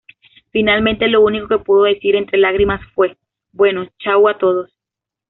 Finalmente, 0.49 1.07
lo 1.07 1.21
único 1.21 1.47
que 1.47 1.59
pudo 1.63 1.83
decir 1.83 2.15
entre 2.15 2.39
lágrimas 2.39 2.81
fue 2.95 3.17
"bueno, 3.51 3.87
chau 3.99 4.27
a 4.29 4.39
todos". 4.39 4.73